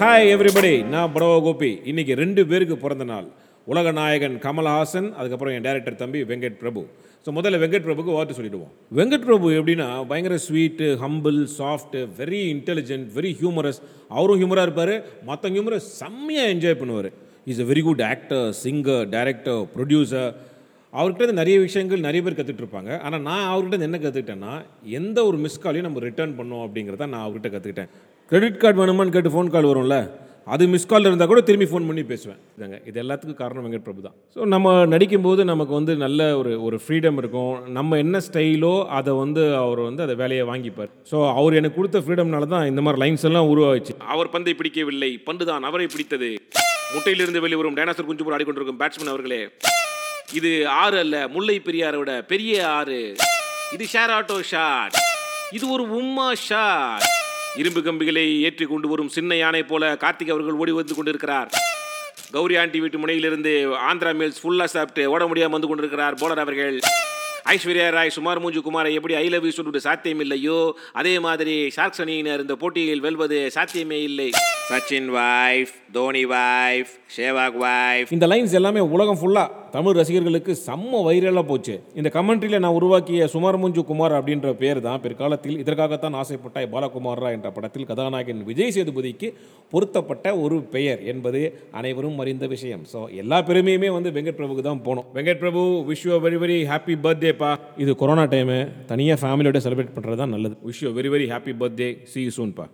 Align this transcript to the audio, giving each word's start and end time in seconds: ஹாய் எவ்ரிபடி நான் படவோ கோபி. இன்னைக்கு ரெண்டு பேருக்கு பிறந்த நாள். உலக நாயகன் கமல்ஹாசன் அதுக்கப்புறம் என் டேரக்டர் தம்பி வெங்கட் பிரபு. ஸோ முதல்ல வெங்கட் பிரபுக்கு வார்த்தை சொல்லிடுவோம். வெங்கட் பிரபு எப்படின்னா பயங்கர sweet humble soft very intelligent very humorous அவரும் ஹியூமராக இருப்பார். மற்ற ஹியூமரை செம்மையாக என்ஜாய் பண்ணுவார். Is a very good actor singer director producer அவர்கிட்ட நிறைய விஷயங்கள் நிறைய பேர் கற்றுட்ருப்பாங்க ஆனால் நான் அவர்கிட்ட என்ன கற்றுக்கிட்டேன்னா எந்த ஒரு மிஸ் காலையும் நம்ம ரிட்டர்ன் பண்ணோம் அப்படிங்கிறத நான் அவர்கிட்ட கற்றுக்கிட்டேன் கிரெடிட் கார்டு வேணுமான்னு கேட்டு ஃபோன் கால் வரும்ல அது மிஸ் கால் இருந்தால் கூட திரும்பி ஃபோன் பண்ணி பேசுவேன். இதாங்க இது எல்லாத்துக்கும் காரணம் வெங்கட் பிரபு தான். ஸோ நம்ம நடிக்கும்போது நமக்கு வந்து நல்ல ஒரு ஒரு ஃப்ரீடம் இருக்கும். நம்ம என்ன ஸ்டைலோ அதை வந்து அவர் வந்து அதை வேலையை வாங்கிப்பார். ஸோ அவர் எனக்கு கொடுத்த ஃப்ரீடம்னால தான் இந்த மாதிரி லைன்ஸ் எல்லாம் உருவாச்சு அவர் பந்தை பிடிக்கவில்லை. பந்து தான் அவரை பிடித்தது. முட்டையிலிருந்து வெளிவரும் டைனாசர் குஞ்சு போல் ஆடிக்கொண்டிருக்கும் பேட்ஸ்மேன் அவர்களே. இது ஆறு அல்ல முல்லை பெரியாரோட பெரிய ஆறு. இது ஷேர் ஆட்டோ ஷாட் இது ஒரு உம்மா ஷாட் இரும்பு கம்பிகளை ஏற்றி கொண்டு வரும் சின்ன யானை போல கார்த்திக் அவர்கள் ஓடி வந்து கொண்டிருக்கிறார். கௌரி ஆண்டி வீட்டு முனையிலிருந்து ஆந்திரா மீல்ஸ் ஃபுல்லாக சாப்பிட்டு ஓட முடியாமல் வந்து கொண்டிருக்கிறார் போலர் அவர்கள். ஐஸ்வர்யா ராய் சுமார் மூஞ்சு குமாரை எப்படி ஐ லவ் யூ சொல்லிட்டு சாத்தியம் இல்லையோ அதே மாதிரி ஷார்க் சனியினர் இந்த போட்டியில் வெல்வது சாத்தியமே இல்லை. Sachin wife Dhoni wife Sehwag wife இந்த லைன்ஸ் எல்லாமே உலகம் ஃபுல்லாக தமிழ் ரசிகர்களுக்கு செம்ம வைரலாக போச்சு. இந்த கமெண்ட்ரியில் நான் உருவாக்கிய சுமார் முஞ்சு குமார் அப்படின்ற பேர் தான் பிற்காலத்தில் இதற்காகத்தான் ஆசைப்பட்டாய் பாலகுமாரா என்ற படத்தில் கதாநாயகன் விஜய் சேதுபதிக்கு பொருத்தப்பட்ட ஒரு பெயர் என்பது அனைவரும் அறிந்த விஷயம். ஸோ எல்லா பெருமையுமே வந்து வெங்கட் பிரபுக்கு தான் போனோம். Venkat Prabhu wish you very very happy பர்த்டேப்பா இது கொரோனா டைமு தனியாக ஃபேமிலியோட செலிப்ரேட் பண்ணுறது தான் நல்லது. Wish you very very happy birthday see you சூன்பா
ஹாய் 0.00 0.30
எவ்ரிபடி 0.32 0.70
நான் 0.92 1.12
படவோ 1.12 1.36
கோபி. 1.44 1.68
இன்னைக்கு 1.90 2.14
ரெண்டு 2.20 2.40
பேருக்கு 2.48 2.76
பிறந்த 2.82 3.04
நாள். 3.10 3.26
உலக 3.66 3.92
நாயகன் 3.98 4.34
கமல்ஹாசன் 4.42 5.06
அதுக்கப்புறம் 5.18 5.54
என் 5.56 5.64
டேரக்டர் 5.66 5.96
தம்பி 6.00 6.20
வெங்கட் 6.30 6.58
பிரபு. 6.62 6.80
ஸோ 7.24 7.32
முதல்ல 7.36 7.60
வெங்கட் 7.62 7.86
பிரபுக்கு 7.86 8.16
வார்த்தை 8.16 8.34
சொல்லிடுவோம். 8.38 8.72
வெங்கட் 8.98 9.24
பிரபு 9.28 9.46
எப்படின்னா 9.58 9.86
பயங்கர 10.10 10.36
sweet 10.46 10.88
humble 11.04 11.38
soft 11.58 12.00
very 12.18 12.40
intelligent 12.54 13.06
very 13.18 13.30
humorous 13.40 13.80
அவரும் 14.16 14.40
ஹியூமராக 14.40 14.66
இருப்பார். 14.68 14.94
மற்ற 15.28 15.52
ஹியூமரை 15.54 15.78
செம்மையாக 16.00 16.52
என்ஜாய் 16.54 16.78
பண்ணுவார். 16.82 17.08
Is 17.52 17.62
a 17.64 17.66
very 17.70 17.84
good 17.88 18.04
actor 18.12 18.44
singer 18.64 19.06
director 19.16 19.62
producer 19.76 20.30
அவர்கிட்ட 20.92 21.38
நிறைய 21.40 21.56
விஷயங்கள் 21.64 22.04
நிறைய 22.08 22.20
பேர் 22.26 22.38
கற்றுட்ருப்பாங்க 22.40 22.90
ஆனால் 23.06 23.24
நான் 23.28 23.48
அவர்கிட்ட 23.52 23.88
என்ன 23.88 24.00
கற்றுக்கிட்டேன்னா 24.04 24.52
எந்த 24.98 25.18
ஒரு 25.30 25.38
மிஸ் 25.46 25.62
காலையும் 25.64 25.88
நம்ம 25.88 26.04
ரிட்டர்ன் 26.08 26.36
பண்ணோம் 26.40 26.64
அப்படிங்கிறத 26.66 27.08
நான் 27.14 27.24
அவர்கிட்ட 27.24 27.50
கற்றுக்கிட்டேன் 27.54 27.90
கிரெடிட் 28.30 28.62
கார்டு 28.62 28.78
வேணுமான்னு 28.80 29.12
கேட்டு 29.14 29.30
ஃபோன் 29.32 29.50
கால் 29.54 29.68
வரும்ல 29.70 29.96
அது 30.54 30.64
மிஸ் 30.72 30.88
கால் 30.90 31.06
இருந்தால் 31.08 31.28
கூட 31.30 31.40
திரும்பி 31.46 31.66
ஃபோன் 31.70 31.86
பண்ணி 31.88 32.02
பேசுவேன். 32.10 32.38
இதாங்க 32.56 32.76
இது 32.88 32.98
எல்லாத்துக்கும் 33.02 33.38
காரணம் 33.40 33.64
வெங்கட் 33.66 33.84
பிரபு 33.86 34.00
தான். 34.06 34.14
ஸோ 34.34 34.40
நம்ம 34.54 34.72
நடிக்கும்போது 34.92 35.42
நமக்கு 35.50 35.72
வந்து 35.78 35.92
நல்ல 36.02 36.20
ஒரு 36.40 36.52
ஒரு 36.66 36.76
ஃப்ரீடம் 36.84 37.18
இருக்கும். 37.22 37.54
நம்ம 37.78 37.98
என்ன 38.04 38.20
ஸ்டைலோ 38.26 38.72
அதை 38.98 39.12
வந்து 39.22 39.42
அவர் 39.62 39.80
வந்து 39.88 40.02
அதை 40.06 40.14
வேலையை 40.22 40.44
வாங்கிப்பார். 40.50 40.90
ஸோ 41.10 41.16
அவர் 41.38 41.58
எனக்கு 41.60 41.78
கொடுத்த 41.78 42.02
ஃப்ரீடம்னால 42.04 42.48
தான் 42.54 42.68
இந்த 42.70 42.82
மாதிரி 42.86 43.00
லைன்ஸ் 43.04 43.26
எல்லாம் 43.30 43.50
உருவாச்சு 43.52 43.94
அவர் 44.14 44.32
பந்தை 44.36 44.54
பிடிக்கவில்லை. 44.60 45.10
பந்து 45.28 45.46
தான் 45.50 45.66
அவரை 45.70 45.88
பிடித்தது. 45.94 46.30
முட்டையிலிருந்து 46.94 47.42
வெளிவரும் 47.46 47.78
டைனாசர் 47.80 48.08
குஞ்சு 48.10 48.26
போல் 48.26 48.36
ஆடிக்கொண்டிருக்கும் 48.38 48.80
பேட்ஸ்மேன் 48.82 49.12
அவர்களே. 49.14 49.42
இது 50.38 50.52
ஆறு 50.82 50.98
அல்ல 51.04 51.16
முல்லை 51.34 51.58
பெரியாரோட 51.68 52.10
பெரிய 52.32 52.54
ஆறு. 52.78 53.02
இது 53.76 53.86
ஷேர் 53.94 54.14
ஆட்டோ 54.18 54.38
ஷாட் 54.52 54.96
இது 55.58 55.64
ஒரு 55.76 55.86
உம்மா 56.00 56.28
ஷாட் 56.48 57.06
இரும்பு 57.60 57.80
கம்பிகளை 57.84 58.24
ஏற்றி 58.46 58.64
கொண்டு 58.70 58.86
வரும் 58.90 59.10
சின்ன 59.16 59.36
யானை 59.36 59.60
போல 59.70 59.84
கார்த்திக் 60.02 60.32
அவர்கள் 60.34 60.58
ஓடி 60.62 60.72
வந்து 60.78 60.96
கொண்டிருக்கிறார். 60.96 61.48
கௌரி 62.34 62.54
ஆண்டி 62.62 62.78
வீட்டு 62.82 62.98
முனையிலிருந்து 63.02 63.52
ஆந்திரா 63.90 64.10
மீல்ஸ் 64.18 64.40
ஃபுல்லாக 64.42 64.70
சாப்பிட்டு 64.74 65.02
ஓட 65.12 65.22
முடியாமல் 65.30 65.56
வந்து 65.56 65.70
கொண்டிருக்கிறார் 65.70 66.16
போலர் 66.22 66.42
அவர்கள். 66.44 66.76
ஐஸ்வர்யா 67.54 67.86
ராய் 67.96 68.14
சுமார் 68.16 68.42
மூஞ்சு 68.44 68.60
குமாரை 68.66 68.92
எப்படி 68.98 69.14
ஐ 69.22 69.26
லவ் 69.34 69.46
யூ 69.48 69.52
சொல்லிட்டு 69.58 69.86
சாத்தியம் 69.86 70.22
இல்லையோ 70.24 70.58
அதே 71.00 71.14
மாதிரி 71.26 71.56
ஷார்க் 71.76 71.98
சனியினர் 72.00 72.44
இந்த 72.44 72.56
போட்டியில் 72.62 73.04
வெல்வது 73.06 73.38
சாத்தியமே 73.56 74.00
இல்லை. 74.10 74.30
Sachin 74.68 75.08
wife 75.16 75.74
Dhoni 75.96 76.22
wife 76.30 76.92
Sehwag 77.16 77.56
wife 77.64 78.08
இந்த 78.14 78.26
லைன்ஸ் 78.30 78.54
எல்லாமே 78.58 78.80
உலகம் 78.94 79.18
ஃபுல்லாக 79.20 79.64
தமிழ் 79.74 79.96
ரசிகர்களுக்கு 79.98 80.52
செம்ம 80.64 81.00
வைரலாக 81.06 81.44
போச்சு. 81.50 81.74
இந்த 81.98 82.08
கமெண்ட்ரியில் 82.16 82.62
நான் 82.64 82.76
உருவாக்கிய 82.78 83.26
சுமார் 83.34 83.58
முஞ்சு 83.62 83.82
குமார் 83.90 84.14
அப்படின்ற 84.18 84.52
பேர் 84.62 84.78
தான் 84.86 85.02
பிற்காலத்தில் 85.04 85.60
இதற்காகத்தான் 85.62 86.16
ஆசைப்பட்டாய் 86.22 86.68
பாலகுமாரா 86.72 87.30
என்ற 87.36 87.50
படத்தில் 87.56 87.86
கதாநாயகன் 87.90 88.40
விஜய் 88.48 88.74
சேதுபதிக்கு 88.76 89.28
பொருத்தப்பட்ட 89.72 90.32
ஒரு 90.44 90.58
பெயர் 90.74 91.02
என்பது 91.12 91.42
அனைவரும் 91.80 92.18
அறிந்த 92.24 92.46
விஷயம். 92.54 92.82
ஸோ 92.94 93.02
எல்லா 93.22 93.40
பெருமையுமே 93.50 93.90
வந்து 93.98 94.12
வெங்கட் 94.16 94.38
பிரபுக்கு 94.40 94.64
தான் 94.68 94.82
போனோம். 94.88 95.06
Venkat 95.18 95.42
Prabhu 95.44 95.62
wish 95.90 96.04
you 96.08 96.18
very 96.26 96.40
very 96.44 96.58
happy 96.72 96.96
பர்த்டேப்பா 97.06 97.52
இது 97.84 97.94
கொரோனா 98.02 98.26
டைமு 98.34 98.58
தனியாக 98.92 99.20
ஃபேமிலியோட 99.22 99.60
செலிப்ரேட் 99.68 99.94
பண்ணுறது 99.98 100.20
தான் 100.24 100.34
நல்லது. 100.36 100.56
Wish 100.70 100.82
you 100.86 100.92
very 100.98 101.12
very 101.16 101.28
happy 101.34 101.54
birthday 101.62 101.90
see 102.14 102.26
you 102.26 102.34
சூன்பா 102.40 102.66